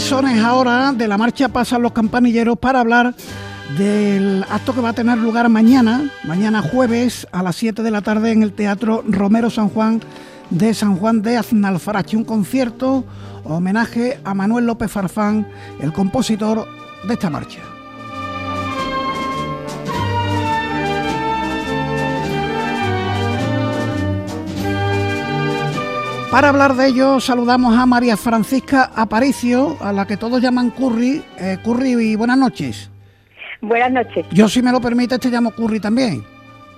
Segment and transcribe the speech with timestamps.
[0.00, 3.14] Son ahora de la marcha Pasan los Campanilleros para hablar
[3.76, 8.00] del acto que va a tener lugar mañana, mañana jueves a las 7 de la
[8.00, 10.00] tarde en el Teatro Romero San Juan
[10.50, 13.04] de San Juan de Aznalfarache, un concierto
[13.44, 15.46] homenaje a Manuel López Farfán,
[15.80, 16.66] el compositor
[17.06, 17.77] de esta marcha.
[26.30, 31.22] Para hablar de ello, saludamos a María Francisca Aparicio, a la que todos llaman Curry.
[31.38, 32.90] Eh, Curry, y buenas noches.
[33.62, 34.26] Buenas noches.
[34.30, 36.22] Yo, si me lo permite, te llamo Curry también.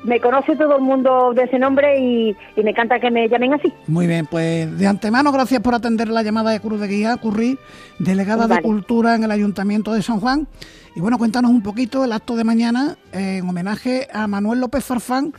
[0.05, 3.73] Me conoce todo el mundo de ese nombre y, me encanta que me llamen así.
[3.89, 7.59] Muy bien, pues de antemano, gracias por atender la llamada de Cruz de Guía, Curry,
[7.99, 10.47] delegada de Cultura en el Ayuntamiento de San Juan.
[10.95, 15.35] Y bueno, cuéntanos un poquito el acto de mañana en homenaje a Manuel López Farfán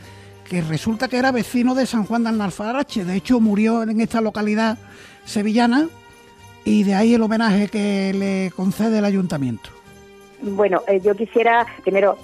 [0.52, 3.06] que resulta que era vecino de San Juan de Alnalfarache.
[3.06, 4.76] De hecho, murió en esta localidad
[5.24, 5.88] sevillana
[6.62, 9.70] y de ahí el homenaje que le concede el ayuntamiento.
[10.42, 12.18] Bueno, eh, yo quisiera primero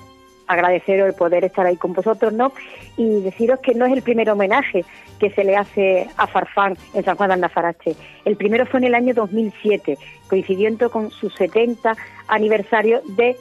[0.47, 2.53] agradeceros el poder estar ahí con vosotros, ¿no?
[2.99, 4.85] Y deciros que no es el primer homenaje
[5.19, 7.97] que se le hace a Farfán en San Juan de Alnalfarache.
[8.27, 9.97] El primero fue en el año 2007,
[10.29, 11.97] coincidiendo con su 70
[12.29, 13.39] aniversario de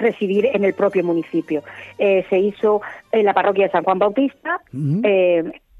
[0.00, 1.62] residir en el propio municipio.
[1.98, 2.80] Eh, se hizo
[3.12, 4.60] en la parroquia de San Juan Bautista,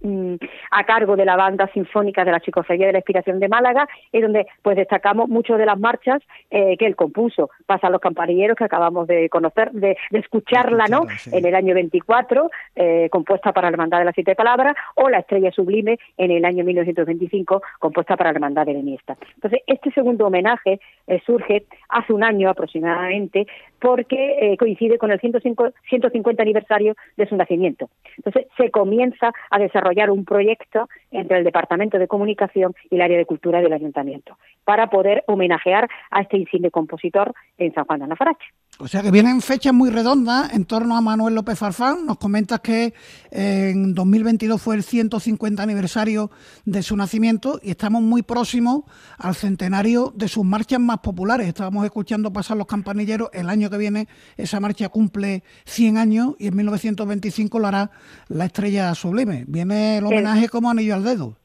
[0.03, 0.37] Mm,
[0.71, 4.21] a cargo de la banda sinfónica de la Chicoferia de la Inspiración de Málaga, y
[4.21, 7.51] donde pues destacamos muchas de las marchas eh, que él compuso.
[7.67, 11.07] Pasa los campanilleros que acabamos de conocer, de, escucharla, ¿no?
[11.33, 15.19] En el año 24, eh, compuesta para la Hermandad de las Siete Palabras, o La
[15.19, 19.19] Estrella Sublime en el año 1925, compuesta para la Hermandad de la Iniesta.
[19.35, 23.47] Entonces, este segundo homenaje eh, surge hace un año aproximadamente,
[23.81, 27.89] porque coincide con el 105, 150 aniversario de su nacimiento.
[28.17, 33.19] Entonces, se comienza a desarrollar un proyecto entre el Departamento de Comunicación y el área
[33.19, 38.05] de Cultura del Ayuntamiento para poder homenajear a este insigne compositor en San Juan de
[38.05, 38.47] Anafarache.
[38.83, 42.07] O sea que vienen fechas muy redondas en torno a Manuel López Farfán.
[42.07, 42.95] Nos comentas que
[43.31, 46.31] en 2022 fue el 150 aniversario
[46.65, 48.85] de su nacimiento y estamos muy próximos
[49.19, 51.47] al centenario de sus marchas más populares.
[51.47, 53.29] Estábamos escuchando pasar los campanilleros.
[53.35, 54.07] El año que viene
[54.39, 57.91] esa marcha cumple 100 años y en 1925 lo hará
[58.29, 59.45] la Estrella Sublime.
[59.47, 61.37] Viene el homenaje como anillo al dedo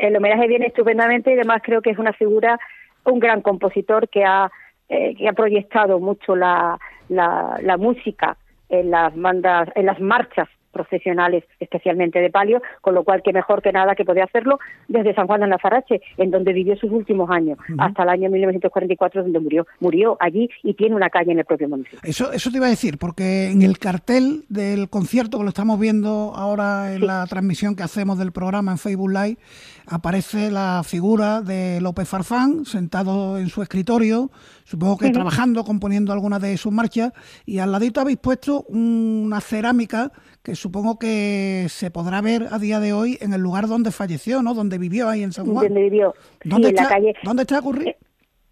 [0.00, 2.58] el homenaje viene estupendamente y además creo que es una figura,
[3.04, 4.50] un gran compositor que ha,
[4.92, 8.36] eh, que ha proyectado mucho la, la, la música
[8.68, 13.62] en las bandas, en las marchas profesionales, especialmente de palio, con lo cual que mejor
[13.62, 17.30] que nada que podía hacerlo desde San Juan de Nazarache, en donde vivió sus últimos
[17.30, 19.66] años, hasta el año 1944, donde murió.
[19.80, 22.00] Murió allí y tiene una calle en el propio municipio.
[22.02, 25.78] Eso, eso te iba a decir, porque en el cartel del concierto, que lo estamos
[25.78, 29.36] viendo ahora en la transmisión que hacemos del programa en Facebook Live,
[29.86, 34.30] aparece la figura de López Farfán sentado en su escritorio,
[34.64, 37.12] supongo que trabajando, componiendo alguna de sus marchas,
[37.44, 40.12] y al ladito habéis puesto una cerámica
[40.42, 44.42] que supongo que se podrá ver a día de hoy en el lugar donde falleció,
[44.42, 44.54] ¿no?
[44.54, 45.66] Donde vivió ahí en San Juan.
[45.66, 46.14] Donde vivió.
[46.44, 47.14] ¿Dónde, está, calle...
[47.22, 47.92] ¿Dónde está ocurrido?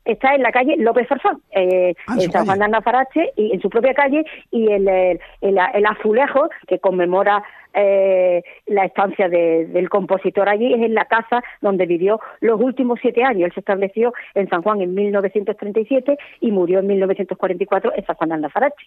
[0.05, 3.61] Está en la calle López Farfán, eh, ah, en, San Juan de Andafarache, y en
[3.61, 7.43] su propia calle, y el, el, azulejo que conmemora
[7.75, 13.23] eh, la estancia del compositor allí es en la casa donde vivió los últimos siete
[13.23, 13.47] años.
[13.47, 18.29] Él se estableció en San Juan en 1937 y murió en 1944 en San Juan
[18.31, 18.87] de Andafarache.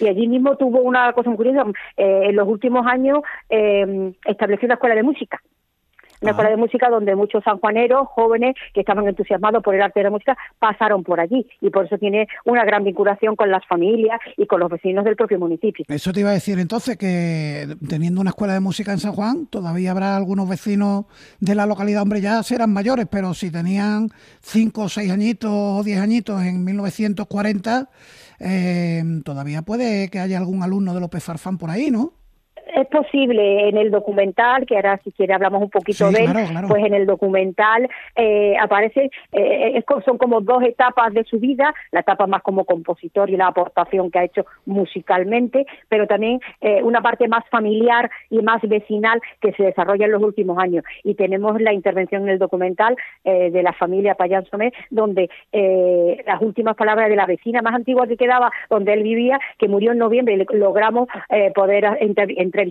[0.00, 1.64] Y allí mismo tuvo una cosa muy curiosa,
[1.96, 5.40] eh, en los últimos años eh, estableció una escuela de música
[6.20, 10.04] una escuela de música donde muchos sanjuaneros, jóvenes que estaban entusiasmados por el arte de
[10.04, 14.20] la música, pasaron por allí y por eso tiene una gran vinculación con las familias
[14.36, 15.84] y con los vecinos del propio municipio.
[15.88, 19.46] Eso te iba a decir entonces que teniendo una escuela de música en San Juan,
[19.46, 21.06] todavía habrá algunos vecinos
[21.40, 24.08] de la localidad, hombre, ya serán mayores, pero si tenían
[24.40, 27.88] cinco o seis añitos o diez añitos en 1940,
[28.40, 32.17] eh, todavía puede que haya algún alumno de López Farfán por ahí, ¿no?
[32.80, 36.32] Es posible en el documental, que ahora si quiere hablamos un poquito de él,
[36.68, 42.00] pues en el documental eh, aparece, eh, son como dos etapas de su vida, la
[42.00, 47.00] etapa más como compositor y la aportación que ha hecho musicalmente, pero también eh, una
[47.02, 50.84] parte más familiar y más vecinal que se desarrolla en los últimos años.
[51.02, 55.28] Y tenemos la intervención en el documental de la familia Payán Somé, donde
[56.26, 59.92] las últimas palabras de la vecina más antigua que quedaba, donde él vivía, que murió
[59.92, 61.08] en noviembre, y logramos
[61.54, 62.67] poder entrevistar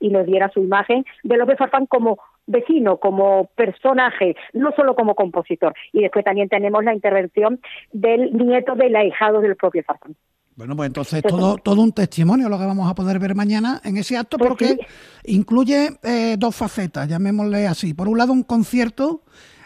[0.00, 5.14] y nos diera su imagen de López Farfán como vecino, como personaje, no solo como
[5.14, 5.74] compositor.
[5.92, 7.60] Y después también tenemos la intervención
[7.92, 10.16] del nieto del ahijado del propio Farfán.
[10.54, 13.96] Bueno, pues entonces todo, todo un testimonio lo que vamos a poder ver mañana en
[13.96, 14.76] ese acto pues porque
[15.24, 17.94] incluye eh, dos facetas, llamémosle así.
[17.94, 19.22] Por un lado, un concierto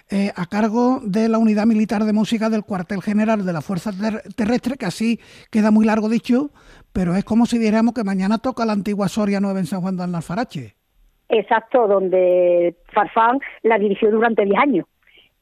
[0.08, 3.90] eh, a cargo de la Unidad Militar de Música del Cuartel General de la Fuerza
[4.36, 5.18] Terrestre, que así
[5.50, 6.52] queda muy largo dicho,
[6.96, 9.98] pero es como si dijéramos que mañana toca la antigua Soria 9 en San Juan
[9.98, 10.75] de Alfarache.
[11.28, 14.87] Exacto, donde Farfán la dirigió durante 10 años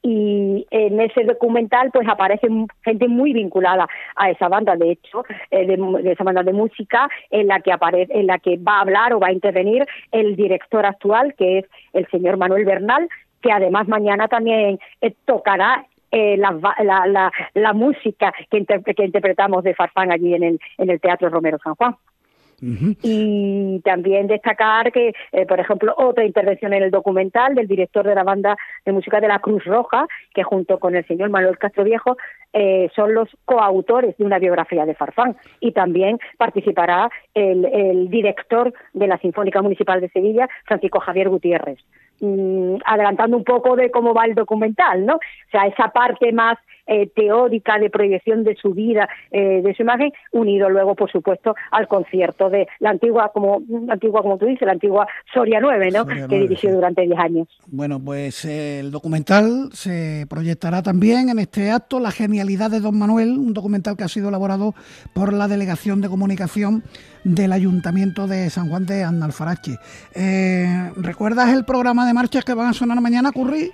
[0.01, 2.47] y en ese documental pues aparece
[2.83, 3.87] gente muy vinculada
[4.17, 8.13] a esa banda de hecho eh, de, esa banda de música en la que aparece
[8.13, 11.65] en la que va a hablar o va a intervenir el director actual que es
[11.93, 13.09] el señor Manuel Bernal
[13.41, 19.73] que además mañana también eh, tocará eh, la, la, la, música que, que interpretamos de
[19.73, 21.95] Farfán allí en el, en el Teatro Romero San Juan.
[22.61, 28.15] Y también destacar que, eh, por ejemplo, otra intervención en el documental del director de
[28.15, 28.55] la banda
[28.85, 32.17] de música de la Cruz Roja, que junto con el señor Manuel Castro Viejo
[32.57, 35.35] eh, son los coautores de una biografía de Farfán.
[35.59, 41.79] Y también participará el, el director de la Sinfónica Municipal de Sevilla, Francisco Javier Gutiérrez.
[42.21, 45.15] Mm, adelantando un poco de cómo va el documental, ¿no?
[45.15, 46.57] O sea, esa parte más
[46.87, 51.55] eh, teórica de proyección de su vida, eh, de su imagen, unido luego, por supuesto,
[51.71, 56.05] al concierto de la antigua, como antigua como tú dices, la antigua Soria 9, ¿no?
[56.05, 57.47] que dirigió durante 10 años.
[57.67, 62.97] Bueno, pues eh, el documental se proyectará también en este acto, La genialidad de Don
[62.97, 64.75] Manuel, un documental que ha sido elaborado
[65.13, 66.83] por la Delegación de Comunicación
[67.23, 69.79] del Ayuntamiento de San Juan de Annalfarache.
[70.95, 73.71] ¿Recuerdas el programa de marchas que van a sonar mañana, Curry?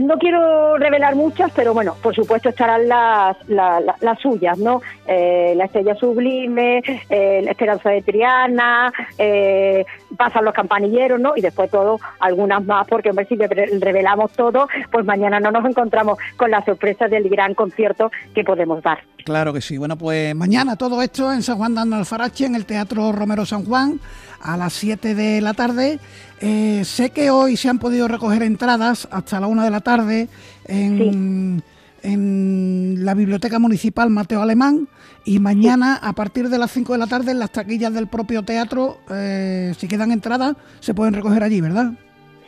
[0.00, 4.82] No quiero revelar muchas, pero bueno, por supuesto estarán las, las, suyas, ¿no?
[5.06, 9.84] Eh, la Estrella Sublime, eh, la Esperanza de Triana, eh,
[10.16, 11.32] pasan los campanilleros, ¿no?
[11.36, 16.18] Y después todo, algunas más, porque hombre, si revelamos todo, pues mañana no nos encontramos
[16.36, 19.11] con la sorpresa del gran concierto que podemos dar.
[19.24, 19.78] Claro que sí.
[19.78, 23.64] Bueno, pues mañana todo esto en San Juan de Alfarache, en el Teatro Romero San
[23.64, 24.00] Juan,
[24.40, 25.98] a las 7 de la tarde.
[26.40, 30.28] Eh, sé que hoy se han podido recoger entradas hasta la 1 de la tarde
[30.66, 31.62] en,
[32.02, 34.88] en la Biblioteca Municipal Mateo Alemán
[35.24, 38.42] y mañana a partir de las 5 de la tarde en las taquillas del propio
[38.42, 41.92] teatro, eh, si quedan entradas, se pueden recoger allí, ¿verdad?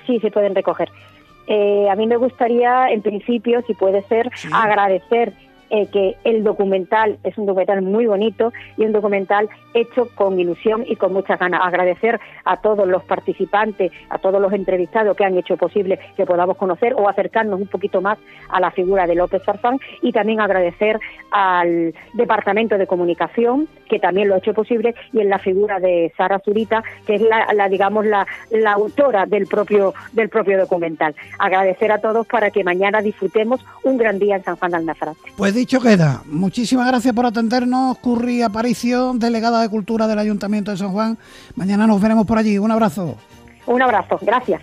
[0.06, 0.90] Sí, se pueden recoger.
[1.46, 5.34] Eh, a mí me gustaría, en principio, si puede ser, agradecer
[5.70, 10.84] eh, que el documental es un documental muy bonito y un documental hecho con ilusión
[10.86, 11.60] y con muchas ganas.
[11.64, 16.56] Agradecer a todos los participantes, a todos los entrevistados que han hecho posible que podamos
[16.56, 18.18] conocer o acercarnos un poquito más
[18.48, 20.98] a la figura de López Farfán y también agradecer
[21.30, 26.12] al Departamento de Comunicación que también lo ha hecho posible y en la figura de
[26.16, 28.26] Sara Zurita que es la, digamos la,
[28.72, 31.14] autora del propio del propio documental.
[31.38, 35.18] Agradecer a todos para que mañana disfrutemos un gran día en San Juan de Alnafrate.
[35.36, 36.22] Pues dicho queda.
[36.26, 41.16] Muchísimas gracias por atendernos, Curry Aparicio, delegada de Cultura del Ayuntamiento de San Juan.
[41.54, 42.58] Mañana nos veremos por allí.
[42.58, 43.16] Un abrazo.
[43.66, 44.18] Un abrazo.
[44.20, 44.60] Gracias.